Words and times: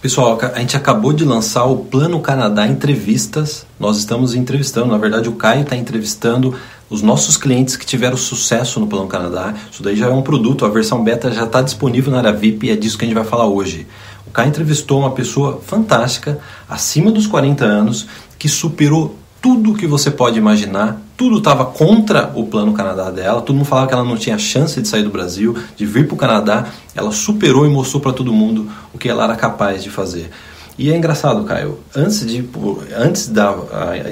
Pessoal, 0.00 0.38
a 0.54 0.60
gente 0.60 0.76
acabou 0.76 1.12
de 1.12 1.24
lançar 1.24 1.64
o 1.64 1.78
Plano 1.78 2.20
Canadá 2.20 2.64
Entrevistas. 2.68 3.66
Nós 3.80 3.98
estamos 3.98 4.32
entrevistando, 4.32 4.86
na 4.86 4.96
verdade, 4.96 5.28
o 5.28 5.32
Caio 5.32 5.62
está 5.62 5.74
entrevistando 5.74 6.54
os 6.88 7.02
nossos 7.02 7.36
clientes 7.36 7.76
que 7.76 7.84
tiveram 7.84 8.16
sucesso 8.16 8.78
no 8.78 8.86
Plano 8.86 9.08
Canadá. 9.08 9.52
Isso 9.68 9.82
daí 9.82 9.96
já 9.96 10.06
é 10.06 10.10
um 10.10 10.22
produto, 10.22 10.64
a 10.64 10.68
versão 10.68 11.02
beta 11.02 11.32
já 11.32 11.42
está 11.42 11.62
disponível 11.62 12.12
na 12.12 12.18
área 12.18 12.32
VIP 12.32 12.68
e 12.68 12.70
é 12.70 12.76
disso 12.76 12.96
que 12.96 13.06
a 13.06 13.08
gente 13.08 13.16
vai 13.16 13.24
falar 13.24 13.48
hoje. 13.48 13.88
O 14.24 14.30
Caio 14.30 14.50
entrevistou 14.50 15.00
uma 15.00 15.10
pessoa 15.10 15.60
fantástica, 15.66 16.38
acima 16.68 17.10
dos 17.10 17.26
40 17.26 17.64
anos, 17.64 18.06
que 18.38 18.48
superou 18.48 19.17
tudo 19.40 19.74
que 19.74 19.86
você 19.86 20.10
pode 20.10 20.38
imaginar, 20.38 21.00
tudo 21.16 21.38
estava 21.38 21.64
contra 21.64 22.32
o 22.34 22.46
plano 22.46 22.72
Canadá 22.72 23.10
dela, 23.10 23.40
todo 23.40 23.56
mundo 23.56 23.66
falava 23.66 23.86
que 23.86 23.94
ela 23.94 24.04
não 24.04 24.16
tinha 24.16 24.38
chance 24.38 24.80
de 24.80 24.88
sair 24.88 25.02
do 25.02 25.10
Brasil, 25.10 25.56
de 25.76 25.86
vir 25.86 26.06
para 26.06 26.14
o 26.14 26.18
Canadá, 26.18 26.66
ela 26.94 27.10
superou 27.10 27.66
e 27.66 27.68
mostrou 27.68 28.00
para 28.00 28.12
todo 28.12 28.32
mundo 28.32 28.70
o 28.92 28.98
que 28.98 29.08
ela 29.08 29.24
era 29.24 29.36
capaz 29.36 29.82
de 29.82 29.90
fazer. 29.90 30.30
E 30.78 30.92
é 30.92 30.96
engraçado, 30.96 31.42
Caio, 31.44 31.80
antes, 31.94 32.24
de, 32.24 32.48
antes 32.96 33.28
da 33.28 33.52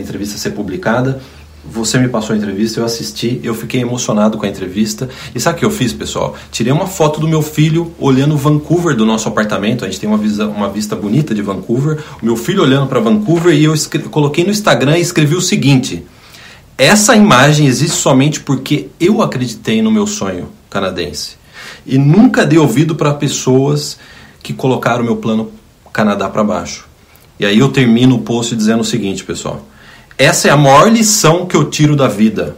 entrevista 0.00 0.36
ser 0.36 0.50
publicada, 0.50 1.20
você 1.70 1.98
me 1.98 2.08
passou 2.08 2.34
a 2.34 2.36
entrevista, 2.36 2.80
eu 2.80 2.84
assisti, 2.84 3.40
eu 3.42 3.54
fiquei 3.54 3.80
emocionado 3.80 4.38
com 4.38 4.46
a 4.46 4.48
entrevista. 4.48 5.08
E 5.34 5.40
sabe 5.40 5.56
o 5.56 5.58
que 5.60 5.64
eu 5.64 5.70
fiz, 5.70 5.92
pessoal? 5.92 6.34
Tirei 6.50 6.72
uma 6.72 6.86
foto 6.86 7.20
do 7.20 7.28
meu 7.28 7.42
filho 7.42 7.92
olhando 7.98 8.36
Vancouver 8.36 8.96
do 8.96 9.04
nosso 9.04 9.28
apartamento. 9.28 9.84
A 9.84 9.88
gente 9.88 10.00
tem 10.00 10.08
uma 10.08 10.18
vista, 10.18 10.46
uma 10.46 10.68
vista 10.68 10.96
bonita 10.96 11.34
de 11.34 11.42
Vancouver. 11.42 11.98
O 12.22 12.24
meu 12.24 12.36
filho 12.36 12.62
olhando 12.62 12.86
para 12.86 13.00
Vancouver 13.00 13.54
e 13.54 13.64
eu 13.64 13.74
coloquei 14.10 14.44
no 14.44 14.50
Instagram 14.50 14.98
e 14.98 15.00
escrevi 15.00 15.34
o 15.34 15.40
seguinte: 15.40 16.04
Essa 16.78 17.16
imagem 17.16 17.66
existe 17.66 17.96
somente 17.96 18.40
porque 18.40 18.88
eu 18.98 19.22
acreditei 19.22 19.82
no 19.82 19.90
meu 19.90 20.06
sonho 20.06 20.48
canadense. 20.70 21.36
E 21.84 21.98
nunca 21.98 22.44
dei 22.44 22.58
ouvido 22.58 22.94
para 22.94 23.14
pessoas 23.14 23.98
que 24.42 24.52
colocaram 24.52 25.02
o 25.02 25.04
meu 25.04 25.16
plano 25.16 25.50
Canadá 25.92 26.28
para 26.28 26.44
baixo. 26.44 26.86
E 27.38 27.44
aí 27.44 27.58
eu 27.58 27.68
termino 27.68 28.16
o 28.16 28.20
post 28.20 28.54
dizendo 28.54 28.80
o 28.80 28.84
seguinte, 28.84 29.24
pessoal. 29.24 29.66
Essa 30.18 30.48
é 30.48 30.50
a 30.50 30.56
maior 30.56 30.90
lição 30.90 31.44
que 31.44 31.54
eu 31.54 31.68
tiro 31.68 31.94
da 31.94 32.08
vida. 32.08 32.56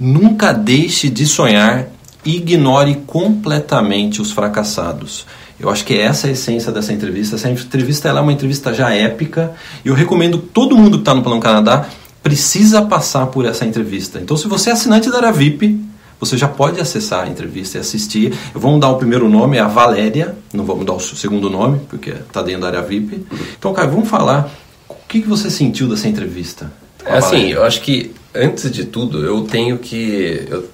Nunca 0.00 0.52
deixe 0.52 1.08
de 1.08 1.26
sonhar 1.26 1.86
e 2.24 2.36
ignore 2.36 3.02
completamente 3.06 4.20
os 4.20 4.32
fracassados. 4.32 5.24
Eu 5.60 5.70
acho 5.70 5.84
que 5.84 5.96
essa 5.96 6.26
é 6.26 6.30
a 6.30 6.32
essência 6.32 6.72
dessa 6.72 6.92
entrevista. 6.92 7.36
Essa 7.36 7.48
entrevista 7.48 8.08
é 8.08 8.20
uma 8.20 8.32
entrevista 8.32 8.74
já 8.74 8.92
épica 8.92 9.54
e 9.84 9.88
eu 9.88 9.94
recomendo 9.94 10.38
todo 10.38 10.76
mundo 10.76 10.98
que 10.98 11.02
está 11.02 11.14
no 11.14 11.22
Plano 11.22 11.40
Canadá 11.40 11.86
precisa 12.20 12.82
passar 12.82 13.26
por 13.26 13.46
essa 13.46 13.64
entrevista. 13.64 14.18
Então, 14.18 14.36
se 14.36 14.48
você 14.48 14.70
é 14.70 14.72
assinante 14.72 15.08
da 15.08 15.18
Aravip, 15.18 15.80
você 16.18 16.36
já 16.36 16.48
pode 16.48 16.80
acessar 16.80 17.26
a 17.26 17.28
entrevista 17.28 17.78
e 17.78 17.80
assistir. 17.80 18.34
Vou 18.52 18.76
dar 18.76 18.88
o 18.88 18.96
primeiro 18.96 19.28
nome, 19.28 19.56
é 19.56 19.60
a 19.60 19.68
Valéria, 19.68 20.36
não 20.52 20.64
vamos 20.64 20.84
dar 20.84 20.94
o 20.94 21.00
segundo 21.00 21.48
nome, 21.48 21.80
porque 21.88 22.10
está 22.10 22.42
dentro 22.42 22.62
da 22.62 22.66
área 22.66 22.82
VIP. 22.82 23.24
Então, 23.56 23.72
cara, 23.72 23.86
vamos 23.86 24.08
falar 24.08 24.50
o 24.88 24.94
que 25.06 25.20
você 25.20 25.48
sentiu 25.48 25.88
dessa 25.88 26.08
entrevista? 26.08 26.72
Assim, 27.08 27.52
eu 27.52 27.64
acho 27.64 27.80
que 27.80 28.14
antes 28.34 28.70
de 28.70 28.84
tudo 28.84 29.24
eu 29.24 29.42
tenho 29.42 29.78
que. 29.78 30.46
Eu, 30.48 30.68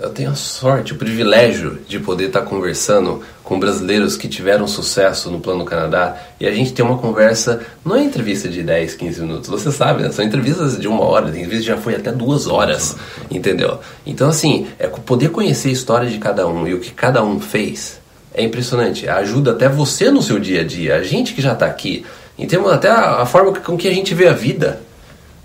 eu 0.00 0.10
tenho 0.10 0.30
a 0.30 0.34
sorte, 0.34 0.92
o 0.92 0.96
privilégio 0.96 1.78
de 1.86 2.00
poder 2.00 2.26
estar 2.26 2.42
conversando 2.42 3.22
com 3.44 3.60
brasileiros 3.60 4.16
que 4.16 4.26
tiveram 4.26 4.66
sucesso 4.66 5.30
no 5.30 5.38
Plano 5.38 5.64
Canadá 5.64 6.16
e 6.40 6.46
a 6.46 6.52
gente 6.52 6.72
tem 6.72 6.84
uma 6.84 6.98
conversa, 6.98 7.60
não 7.84 7.94
é 7.94 8.02
entrevista 8.02 8.48
de 8.48 8.62
10, 8.62 8.94
15 8.94 9.20
minutos, 9.20 9.48
você 9.48 9.70
sabe, 9.70 10.02
né? 10.02 10.10
são 10.10 10.24
entrevistas 10.24 10.76
de 10.76 10.88
uma 10.88 11.04
hora, 11.04 11.30
tem 11.30 11.46
vezes 11.46 11.64
já 11.64 11.76
foi 11.76 11.94
até 11.94 12.10
duas 12.10 12.48
horas, 12.48 12.96
entendeu? 13.30 13.78
Então, 14.04 14.28
assim, 14.28 14.66
é 14.78 14.88
poder 14.88 15.28
conhecer 15.30 15.68
a 15.68 15.72
história 15.72 16.08
de 16.08 16.18
cada 16.18 16.48
um 16.48 16.66
e 16.66 16.74
o 16.74 16.80
que 16.80 16.90
cada 16.90 17.22
um 17.22 17.38
fez 17.38 18.00
é 18.34 18.42
impressionante, 18.42 19.08
ajuda 19.08 19.52
até 19.52 19.68
você 19.68 20.10
no 20.10 20.22
seu 20.22 20.40
dia 20.40 20.62
a 20.62 20.64
dia, 20.64 20.96
a 20.96 21.02
gente 21.02 21.34
que 21.34 21.42
já 21.42 21.52
está 21.52 21.66
aqui, 21.66 22.04
então 22.38 22.66
até 22.68 22.88
a, 22.88 23.22
a 23.22 23.26
forma 23.26 23.52
com 23.52 23.76
que 23.76 23.86
a 23.86 23.92
gente 23.94 24.14
vê 24.14 24.26
a 24.26 24.32
vida? 24.32 24.80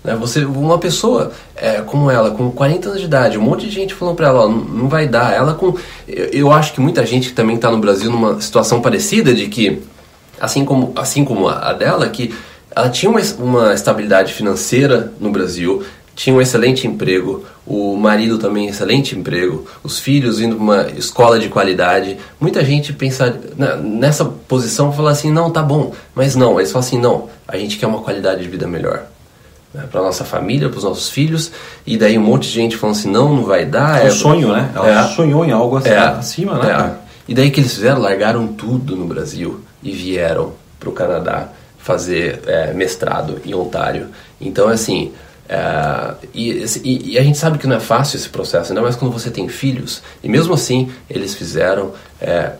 Você, 0.04 0.44
uma 0.44 0.78
pessoa 0.78 1.32
é, 1.56 1.80
como 1.82 2.10
ela, 2.10 2.30
com 2.30 2.50
40 2.50 2.88
anos 2.88 3.00
de 3.00 3.06
idade, 3.06 3.36
um 3.36 3.42
monte 3.42 3.66
de 3.66 3.72
gente 3.72 3.94
falando 3.94 4.14
para 4.14 4.28
ela, 4.28 4.46
ó, 4.46 4.48
não 4.48 4.88
vai 4.88 5.08
dar. 5.08 5.34
Ela 5.34 5.54
com, 5.54 5.76
eu, 6.06 6.26
eu 6.26 6.52
acho 6.52 6.72
que 6.72 6.80
muita 6.80 7.04
gente 7.04 7.28
que 7.28 7.34
também 7.34 7.56
está 7.56 7.70
no 7.70 7.78
Brasil 7.78 8.10
numa 8.10 8.40
situação 8.40 8.80
parecida 8.80 9.34
de 9.34 9.48
que, 9.48 9.82
assim 10.40 10.64
como, 10.64 10.92
assim 10.96 11.24
como 11.24 11.48
a, 11.48 11.72
dela, 11.72 12.08
que 12.08 12.32
ela 12.74 12.88
tinha 12.88 13.10
uma, 13.10 13.20
uma 13.40 13.74
estabilidade 13.74 14.32
financeira 14.32 15.12
no 15.20 15.30
Brasil, 15.30 15.82
tinha 16.14 16.34
um 16.34 16.40
excelente 16.40 16.86
emprego, 16.86 17.44
o 17.66 17.96
marido 17.96 18.38
também 18.38 18.68
excelente 18.68 19.16
emprego, 19.16 19.66
os 19.82 19.98
filhos 19.98 20.40
indo 20.40 20.56
para 20.56 20.64
uma 20.64 20.82
escola 20.96 21.38
de 21.38 21.48
qualidade. 21.48 22.16
Muita 22.40 22.64
gente 22.64 22.92
pensa 22.92 23.36
nessa 23.82 24.24
posição 24.24 24.92
fala 24.92 25.10
assim, 25.10 25.30
não, 25.30 25.50
tá 25.50 25.62
bom, 25.62 25.92
mas 26.14 26.34
não, 26.34 26.58
eles 26.58 26.72
falam 26.72 26.86
assim, 26.86 26.98
não, 26.98 27.28
a 27.46 27.56
gente 27.56 27.78
quer 27.78 27.86
uma 27.86 28.00
qualidade 28.00 28.42
de 28.42 28.48
vida 28.48 28.66
melhor 28.66 29.06
né, 29.72 29.84
para 29.90 30.02
nossa 30.02 30.24
família, 30.24 30.68
para 30.68 30.78
os 30.78 30.84
nossos 30.84 31.10
filhos, 31.10 31.52
e 31.86 31.96
daí 31.96 32.18
um 32.18 32.22
monte 32.22 32.48
de 32.48 32.54
gente 32.54 32.76
falando 32.76 32.96
assim, 32.96 33.10
não, 33.10 33.34
não 33.34 33.44
vai 33.44 33.64
dar. 33.64 34.00
É 34.00 34.04
um 34.04 34.06
é, 34.06 34.10
sonho, 34.10 34.52
né? 34.52 34.70
Ela 34.74 35.04
é, 35.04 35.08
sonhou 35.08 35.44
em 35.44 35.50
algo 35.50 35.76
assim, 35.76 35.90
é, 35.90 35.98
acima, 35.98 36.58
né? 36.58 36.72
É. 36.72 37.08
E 37.28 37.34
daí 37.34 37.50
que 37.50 37.60
eles 37.60 37.74
fizeram, 37.74 38.00
largaram 38.00 38.46
tudo 38.46 38.96
no 38.96 39.06
Brasil 39.06 39.60
e 39.82 39.92
vieram 39.92 40.52
para 40.80 40.88
o 40.88 40.92
Canadá 40.92 41.48
fazer 41.78 42.42
é, 42.46 42.72
mestrado 42.72 43.40
em 43.44 43.54
Ontário. 43.54 44.08
Então, 44.40 44.68
assim, 44.68 45.12
é, 45.48 46.14
e, 46.34 46.64
e, 46.84 47.18
a 47.18 47.22
gente 47.22 47.38
sabe 47.38 47.58
que 47.58 47.66
não 47.66 47.76
é 47.76 47.80
fácil 47.80 48.16
esse 48.16 48.28
processo, 48.28 48.70
ainda 48.70 48.82
mais 48.82 48.96
quando 48.96 49.10
você 49.10 49.30
tem 49.30 49.48
filhos. 49.48 50.02
E 50.22 50.28
mesmo 50.28 50.52
assim, 50.52 50.90
eles 51.08 51.34
fizeram, 51.34 51.92
é, 52.20 52.52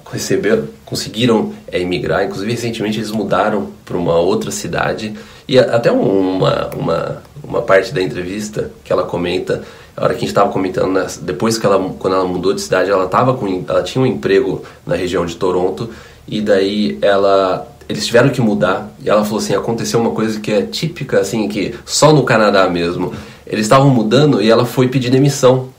conseguiram 0.86 1.52
é, 1.70 1.78
emigrar. 1.78 2.24
Inclusive, 2.24 2.50
recentemente, 2.50 2.98
eles 2.98 3.10
mudaram 3.10 3.70
para 3.84 3.96
uma 3.96 4.18
outra 4.18 4.50
cidade 4.50 5.14
e 5.46 5.58
até 5.58 5.92
uma, 5.92 6.68
uma, 6.74 7.22
uma 7.44 7.62
parte 7.62 7.92
da 7.92 8.02
entrevista 8.02 8.70
que 8.82 8.92
ela 8.92 9.02
comenta, 9.02 9.62
a 9.94 10.04
hora 10.04 10.14
que 10.14 10.18
a 10.18 10.20
gente 10.20 10.28
estava 10.28 10.50
comentando, 10.50 10.92
né, 10.92 11.06
depois 11.22 11.58
que 11.58 11.66
ela, 11.66 11.78
quando 11.98 12.14
ela 12.14 12.24
mudou 12.24 12.54
de 12.54 12.60
cidade, 12.60 12.90
ela, 12.90 13.06
tava 13.06 13.34
com, 13.34 13.64
ela 13.68 13.82
tinha 13.82 14.02
um 14.02 14.06
emprego 14.06 14.62
na 14.86 14.94
região 14.94 15.26
de 15.26 15.36
Toronto, 15.36 15.90
e 16.26 16.40
daí 16.40 16.98
ela 17.00 17.66
eles 17.88 18.06
tiveram 18.06 18.28
que 18.30 18.40
mudar 18.40 18.90
e 19.02 19.08
ela 19.08 19.24
falou 19.24 19.38
assim 19.38 19.54
aconteceu 19.54 20.00
uma 20.00 20.10
coisa 20.10 20.38
que 20.40 20.52
é 20.52 20.62
típica 20.62 21.20
assim 21.20 21.48
que 21.48 21.74
só 21.86 22.12
no 22.12 22.22
Canadá 22.24 22.68
mesmo. 22.68 23.12
Eles 23.46 23.64
estavam 23.64 23.88
mudando 23.88 24.42
e 24.42 24.50
ela 24.50 24.66
foi 24.66 24.88
pedir 24.88 25.10
demissão. 25.10 25.70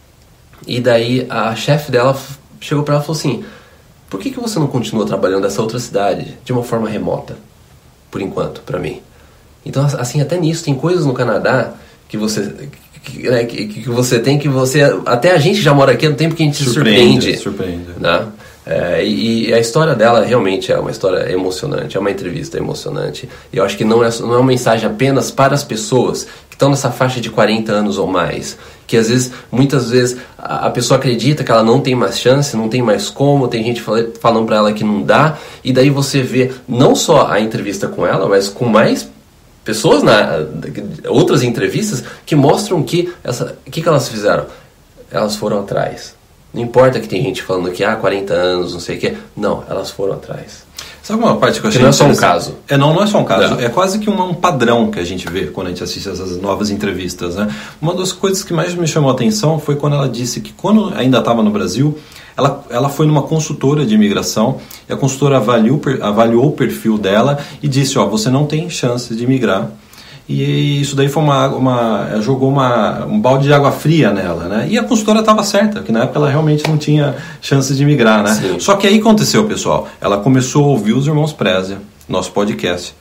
E 0.66 0.80
daí 0.80 1.28
a 1.30 1.56
chefe 1.56 1.92
dela 1.92 2.20
chegou 2.60 2.84
para 2.84 2.96
ela 2.96 3.04
e 3.04 3.06
falou 3.06 3.20
assim 3.20 3.44
por 4.10 4.20
que 4.20 4.32
que 4.32 4.40
você 4.40 4.58
não 4.58 4.68
continua 4.68 5.06
trabalhando 5.06 5.44
nessa 5.44 5.62
outra 5.62 5.78
cidade 5.78 6.36
de 6.44 6.52
uma 6.52 6.64
forma 6.64 6.90
remota 6.90 7.38
por 8.10 8.22
enquanto 8.22 8.62
para 8.62 8.80
mim? 8.80 9.02
Então, 9.64 9.86
assim, 9.86 10.20
até 10.20 10.38
nisso, 10.40 10.64
tem 10.64 10.74
coisas 10.74 11.06
no 11.06 11.14
Canadá 11.14 11.74
que 12.08 12.18
você 12.18 12.70
que, 13.04 13.30
né, 13.30 13.44
que, 13.46 13.66
que, 13.66 13.90
você 13.90 14.20
tem 14.20 14.38
que 14.38 14.48
você 14.48 14.82
até 15.06 15.32
a 15.32 15.38
gente 15.38 15.62
já 15.62 15.74
mora 15.74 15.94
aqui 15.94 16.06
há 16.06 16.10
um 16.10 16.16
tempo 16.16 16.36
que 16.36 16.44
a 16.44 16.46
gente 16.46 16.64
surpreende, 16.64 17.34
se 17.34 17.44
surpreende, 17.44 17.86
surpreende. 17.86 18.00
Né? 18.00 18.28
É, 18.70 19.04
e, 19.04 19.50
e, 19.50 19.54
a 19.54 19.60
história 19.60 19.96
dela 19.96 20.24
realmente 20.24 20.72
é 20.72 20.78
uma 20.78 20.92
história 20.92 21.32
emocionante, 21.32 21.98
é 21.98 22.00
uma 22.00 22.12
entrevista 22.12 22.56
emocionante. 22.56 23.28
E 23.52 23.58
eu 23.58 23.64
acho 23.64 23.76
que 23.76 23.84
não 23.84 24.04
é, 24.04 24.10
não 24.20 24.34
é 24.36 24.38
uma 24.38 24.44
mensagem 24.44 24.88
apenas 24.88 25.32
para 25.32 25.56
as 25.56 25.64
pessoas 25.64 26.28
que 26.48 26.56
estão 26.56 26.70
nessa 26.70 26.92
faixa 26.92 27.20
de 27.20 27.32
40 27.32 27.72
anos 27.72 27.98
ou 27.98 28.06
mais. 28.06 28.60
Que 28.86 28.96
às 28.96 29.10
vezes, 29.10 29.32
muitas 29.52 29.90
vezes, 29.90 30.18
a, 30.38 30.68
a 30.68 30.70
pessoa 30.70 31.00
acredita 31.00 31.44
que 31.44 31.52
ela 31.52 31.64
não 31.64 31.80
tem 31.80 31.96
mais 31.96 32.20
chance, 32.20 32.56
não 32.56 32.70
tem 32.70 32.84
mais 32.84 33.10
como, 33.10 33.48
tem 33.48 33.64
gente 33.64 33.82
fal 33.82 33.96
falando 34.22 34.46
para 34.46 34.58
ela 34.58 34.72
que 34.72 34.84
não 34.84 35.02
dá, 35.02 35.38
e 35.64 35.74
daí 35.74 35.90
você 35.90 36.22
vê 36.22 36.52
não 36.68 36.94
só 36.94 37.28
a 37.28 37.40
entrevista 37.40 37.88
com 37.88 38.06
ela, 38.06 38.30
mas 38.30 38.50
com 38.50 38.66
mais 38.66 39.10
pessoas 39.70 40.02
na 40.02 40.48
outras 41.08 41.44
entrevistas 41.44 42.04
que 42.26 42.36
mostram 42.36 42.82
que 42.82 43.14
essa 43.24 43.56
que, 43.66 43.84
que 43.84 43.88
elas 43.88 44.10
fizeram? 44.10 44.48
Elas 45.12 45.36
foram 45.36 45.60
atrás. 45.60 46.16
Não 46.52 46.64
importa 46.64 47.00
que 47.00 47.08
tem 47.08 47.22
gente 47.22 47.44
falando 47.44 47.72
que 47.72 47.84
há 47.84 47.94
ah, 47.94 47.96
40 47.96 48.34
anos 48.34 48.74
não 48.74 48.80
sei 48.80 48.98
o 48.98 49.00
que 49.00 49.16
não 49.38 49.64
elas 49.70 49.92
foram 49.92 50.16
atrás 50.16 50.69
Sabe 51.02 51.24
uma 51.24 51.38
parte 51.38 51.60
que 51.60 51.66
eu 51.66 51.70
achei 51.70 51.80
que 51.80 51.84
não 51.84 51.90
é 51.90 51.94
só 51.94 52.06
um 52.06 52.16
caso. 52.16 52.56
É, 52.68 52.78
não, 52.78 52.94
não 52.94 53.04
é 53.04 53.08
só 53.08 53.20
um 53.20 53.24
caso. 53.24 53.56
Não. 53.56 53.60
É 53.62 53.70
quase 53.70 54.00
que 54.00 54.10
um, 54.10 54.22
um, 54.22 54.34
padrão 54.34 54.92
que 54.92 55.00
a 55.00 55.04
gente 55.04 55.28
vê 55.30 55.48
quando 55.48 55.68
a 55.68 55.70
gente 55.70 55.84
assiste 55.84 56.08
essas 56.10 56.40
novas 56.40 56.70
entrevistas. 56.70 57.36
Né? 57.36 57.54
Uma 57.82 57.94
das 57.94 58.12
coisas 58.12 58.44
que 58.44 58.54
mais 58.54 58.76
me 58.76 58.88
chamou 58.88 59.10
a 59.10 59.14
atenção 59.14 59.60
foi 59.60 59.76
quando 59.76 59.96
ela 59.96 60.10
disse 60.10 60.42
que 60.42 60.54
quando 60.54 60.94
ainda 60.96 61.20
estava 61.20 61.42
no 61.42 61.50
Brasil, 61.50 61.98
ela, 62.38 62.64
ela 62.70 62.90
foi 62.90 63.06
numa 63.06 63.24
consultora 63.24 63.86
de 63.86 63.96
imigração 63.96 64.60
e 64.88 64.94
a 64.94 64.98
consultora 64.98 65.38
avaliou, 65.38 65.82
avaliou 66.02 66.48
o 66.48 66.52
perfil 66.52 66.98
dela 66.98 67.40
e 67.62 67.68
disse: 67.68 67.98
Ó, 67.98 68.06
você 68.06 68.30
não 68.30 68.46
tem 68.46 68.70
chance 68.70 69.14
de 69.16 69.28
migrar. 69.28 69.70
E 70.30 70.80
isso 70.80 70.96
daí 70.96 71.10
foi 71.10 71.24
uma, 71.24 71.48
uma 71.48 72.22
jogou 72.22 72.50
uma, 72.50 73.04
um 73.08 73.20
balde 73.20 73.48
de 73.48 73.54
água 73.54 73.72
fria 73.72 74.12
nela, 74.12 74.48
né? 74.48 74.68
E 74.70 74.78
a 74.78 74.84
consultora 74.84 75.22
estava 75.22 75.42
certa, 75.42 75.82
que 75.82 75.92
na 75.92 76.04
época 76.04 76.20
ela 76.20 76.30
realmente 76.30 76.70
não 76.70 76.78
tinha 76.78 77.16
chances 77.42 77.76
de 77.76 77.84
migrar, 77.84 78.22
né? 78.24 78.36
Sim. 78.36 78.60
Só 78.60 78.76
que 78.76 78.86
aí 78.86 79.00
aconteceu, 79.00 79.46
pessoal. 79.46 79.88
Ela 80.00 80.20
começou 80.20 80.66
a 80.66 80.68
ouvir 80.68 80.94
os 80.94 81.08
Irmãos 81.08 81.34
Prézia, 81.34 81.80
nosso 82.08 82.32
podcast. 82.32 82.94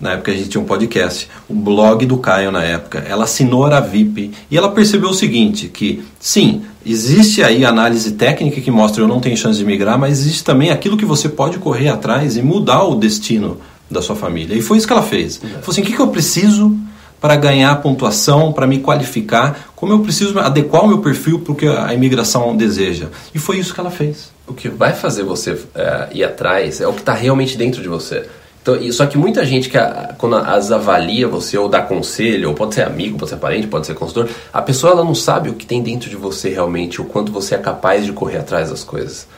na 0.00 0.14
época 0.14 0.32
a 0.32 0.34
gente 0.34 0.48
tinha 0.48 0.60
um 0.60 0.64
podcast, 0.64 1.28
o 1.48 1.54
blog 1.54 2.04
do 2.06 2.16
Caio 2.16 2.50
na 2.50 2.64
época. 2.64 3.04
Ela 3.08 3.22
assinou 3.22 3.64
a 3.66 3.78
VIP 3.78 4.32
e 4.50 4.58
ela 4.58 4.68
percebeu 4.68 5.10
o 5.10 5.14
seguinte, 5.14 5.68
que 5.68 6.02
sim, 6.18 6.62
existe 6.84 7.40
aí 7.44 7.64
análise 7.64 8.10
técnica 8.14 8.60
que 8.60 8.68
mostra 8.68 9.00
eu 9.00 9.06
não 9.06 9.20
tenho 9.20 9.36
chance 9.36 9.56
de 9.56 9.64
migrar, 9.64 9.96
mas 9.96 10.18
existe 10.18 10.42
também 10.42 10.72
aquilo 10.72 10.96
que 10.96 11.04
você 11.04 11.28
pode 11.28 11.58
correr 11.58 11.88
atrás 11.88 12.36
e 12.36 12.42
mudar 12.42 12.82
o 12.82 12.96
destino 12.96 13.58
da 13.92 14.02
sua 14.02 14.16
família. 14.16 14.56
E 14.56 14.62
foi 14.62 14.78
isso 14.78 14.86
que 14.86 14.92
ela 14.92 15.02
fez. 15.02 15.40
Ela 15.42 15.52
falou 15.54 15.70
assim, 15.70 15.82
o 15.82 15.84
que, 15.84 15.92
que 15.92 16.00
eu 16.00 16.08
preciso 16.08 16.76
para 17.22 17.36
ganhar 17.36 17.76
pontuação, 17.76 18.52
para 18.52 18.66
me 18.66 18.80
qualificar, 18.80 19.68
como 19.76 19.92
eu 19.92 20.00
preciso 20.00 20.36
adequar 20.40 20.84
o 20.84 20.88
meu 20.88 20.98
perfil 20.98 21.38
para 21.38 21.52
o 21.52 21.54
que 21.54 21.68
a 21.68 21.94
imigração 21.94 22.56
deseja. 22.56 23.06
E 23.32 23.38
foi 23.38 23.58
isso 23.58 23.72
que 23.72 23.78
ela 23.78 23.92
fez. 23.92 24.32
O 24.44 24.52
que 24.52 24.68
vai 24.68 24.92
fazer 24.92 25.22
você 25.22 25.56
é, 25.72 26.08
ir 26.12 26.24
atrás 26.24 26.80
é 26.80 26.88
o 26.88 26.92
que 26.92 26.98
está 26.98 27.14
realmente 27.14 27.56
dentro 27.56 27.80
de 27.80 27.88
você. 27.88 28.26
Então, 28.60 28.76
só 28.92 29.06
que 29.06 29.16
muita 29.16 29.46
gente 29.46 29.68
que 29.68 29.78
quando 30.18 30.34
as 30.34 30.72
avalia 30.72 31.28
você 31.28 31.56
ou 31.56 31.68
dá 31.68 31.80
conselho, 31.80 32.48
ou 32.48 32.54
pode 32.54 32.74
ser 32.74 32.82
amigo, 32.82 33.16
pode 33.16 33.30
ser 33.30 33.36
parente, 33.36 33.68
pode 33.68 33.86
ser 33.86 33.94
consultor, 33.94 34.28
a 34.52 34.60
pessoa 34.60 34.92
ela 34.92 35.04
não 35.04 35.14
sabe 35.14 35.48
o 35.48 35.54
que 35.54 35.64
tem 35.64 35.80
dentro 35.80 36.10
de 36.10 36.16
você 36.16 36.48
realmente, 36.48 37.00
o 37.00 37.04
quanto 37.04 37.30
você 37.30 37.54
é 37.54 37.58
capaz 37.58 38.04
de 38.04 38.12
correr 38.12 38.38
atrás 38.38 38.70
das 38.70 38.82
coisas. 38.82 39.28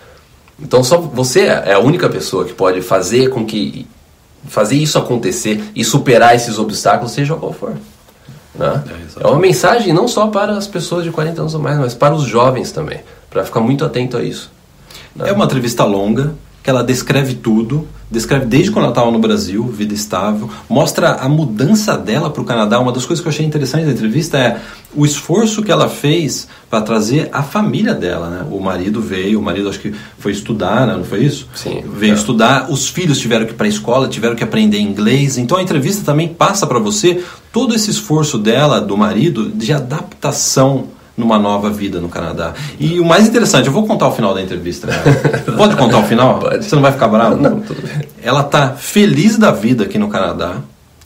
Então 0.58 0.82
só 0.82 0.98
você 0.98 1.40
é 1.40 1.72
a 1.74 1.78
única 1.78 2.08
pessoa 2.08 2.46
que 2.46 2.52
pode 2.54 2.80
fazer 2.80 3.28
com 3.28 3.44
que 3.44 3.86
fazer 4.46 4.76
isso 4.76 4.98
acontecer 4.98 5.62
e 5.74 5.84
superar 5.84 6.34
esses 6.34 6.58
obstáculos, 6.58 7.12
seja 7.12 7.34
qual 7.34 7.52
for. 7.52 7.74
Né? 8.54 8.84
É, 9.20 9.24
é 9.24 9.26
uma 9.26 9.38
mensagem 9.38 9.92
não 9.92 10.06
só 10.06 10.28
para 10.28 10.56
as 10.56 10.66
pessoas 10.66 11.04
de 11.04 11.10
40 11.10 11.40
anos 11.40 11.54
ou 11.54 11.60
mais, 11.60 11.78
mas 11.78 11.94
para 11.94 12.14
os 12.14 12.24
jovens 12.24 12.70
também, 12.70 13.00
para 13.30 13.44
ficar 13.44 13.60
muito 13.60 13.84
atento 13.84 14.16
a 14.16 14.22
isso. 14.22 14.50
Né? 15.14 15.28
É 15.28 15.32
uma 15.32 15.44
entrevista 15.44 15.84
longa, 15.84 16.34
que 16.62 16.70
ela 16.70 16.82
descreve 16.82 17.34
tudo, 17.34 17.86
descreve 18.14 18.46
desde 18.46 18.70
quando 18.70 18.84
ela 18.84 18.92
estava 18.92 19.10
no 19.10 19.18
Brasil, 19.18 19.66
vida 19.66 19.92
estável, 19.92 20.48
mostra 20.68 21.14
a 21.14 21.28
mudança 21.28 21.98
dela 21.98 22.30
para 22.30 22.40
o 22.40 22.44
Canadá. 22.44 22.78
Uma 22.78 22.92
das 22.92 23.04
coisas 23.04 23.20
que 23.20 23.28
eu 23.28 23.32
achei 23.32 23.44
interessante 23.44 23.84
da 23.84 23.92
entrevista 23.92 24.38
é 24.38 24.60
o 24.94 25.04
esforço 25.04 25.62
que 25.62 25.70
ela 25.70 25.88
fez 25.88 26.46
para 26.70 26.80
trazer 26.80 27.28
a 27.32 27.42
família 27.42 27.92
dela. 27.92 28.30
Né? 28.30 28.46
O 28.50 28.60
marido 28.60 29.00
veio, 29.00 29.40
o 29.40 29.42
marido 29.42 29.68
acho 29.68 29.80
que 29.80 29.92
foi 30.18 30.32
estudar, 30.32 30.86
né? 30.86 30.96
não 30.96 31.04
foi 31.04 31.24
isso? 31.24 31.48
Sim. 31.54 31.82
Veio 31.98 32.12
é. 32.12 32.16
estudar, 32.16 32.70
os 32.70 32.88
filhos 32.88 33.18
tiveram 33.18 33.44
que 33.44 33.52
ir 33.52 33.56
para 33.56 33.66
a 33.66 33.68
escola, 33.68 34.08
tiveram 34.08 34.36
que 34.36 34.44
aprender 34.44 34.78
inglês. 34.78 35.36
Então 35.36 35.58
a 35.58 35.62
entrevista 35.62 36.04
também 36.04 36.28
passa 36.28 36.66
para 36.66 36.78
você 36.78 37.22
todo 37.52 37.74
esse 37.74 37.90
esforço 37.90 38.38
dela, 38.38 38.80
do 38.80 38.96
marido, 38.96 39.50
de 39.50 39.72
adaptação 39.72 40.93
numa 41.16 41.38
nova 41.38 41.70
vida 41.70 42.00
no 42.00 42.08
Canadá. 42.08 42.54
E 42.78 42.98
o 42.98 43.04
mais 43.04 43.28
interessante, 43.28 43.66
eu 43.66 43.72
vou 43.72 43.86
contar 43.86 44.08
o 44.08 44.12
final 44.12 44.34
da 44.34 44.42
entrevista. 44.42 44.86
Né? 44.86 44.94
Pode 45.56 45.76
contar 45.76 45.98
o 45.98 46.04
final? 46.04 46.38
Pode. 46.38 46.64
Você 46.64 46.74
não 46.74 46.82
vai 46.82 46.92
ficar 46.92 47.08
bravo? 47.08 47.36
Não, 47.36 47.60
tudo 47.60 47.82
bem. 47.82 48.08
Ela 48.22 48.40
está 48.40 48.70
feliz 48.70 49.38
da 49.38 49.52
vida 49.52 49.84
aqui 49.84 49.98
no 49.98 50.08
Canadá 50.08 50.56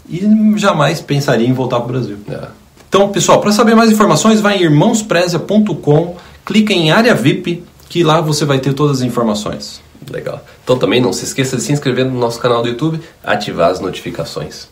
e 0.09 0.27
jamais 0.57 1.01
pensaria 1.01 1.47
em 1.47 1.53
voltar 1.53 1.77
para 1.81 1.85
o 1.87 1.89
Brasil. 1.89 2.19
É. 2.31 2.49
Então, 2.89 3.11
pessoal, 3.11 3.41
para 3.41 3.53
saber 3.53 3.75
mais 3.75 3.91
informações, 3.93 4.41
vai 4.41 4.59
em 4.59 4.63
irmãosprezia.com, 4.63 6.17
clica 6.47 6.73
em 6.73 6.91
área 6.91 7.15
VIP, 7.15 7.63
que 7.89 8.03
lá 8.03 8.21
você 8.21 8.47
vai 8.47 8.59
ter 8.59 8.73
todas 8.73 8.99
as 8.99 9.03
informações. 9.03 9.81
Legal. 10.11 10.43
Então 10.65 10.79
também 10.79 11.01
não 11.01 11.13
se 11.13 11.25
esqueça 11.25 11.57
de 11.57 11.63
se 11.63 11.73
inscrever 11.73 12.07
no 12.07 12.19
nosso 12.19 12.41
canal 12.41 12.63
do 12.63 12.69
YouTube, 12.69 13.01
ativar 13.23 13.71
as 13.71 13.81
notificações. 13.81 14.69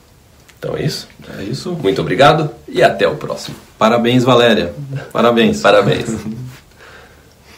Então 0.59 0.77
é 0.77 0.83
isso. 0.83 1.09
É 1.39 1.43
isso. 1.43 1.73
Muito 1.73 2.01
obrigado 2.01 2.51
e 2.69 2.83
até 2.83 3.07
o 3.07 3.17
próximo. 3.17 3.57
Parabéns, 3.79 4.25
Valéria. 4.25 4.71
Parabéns. 5.13 5.61
Parabéns. 5.61 6.05